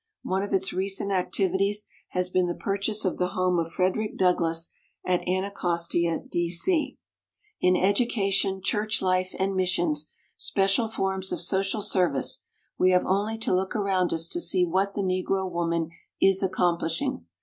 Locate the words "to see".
14.29-14.65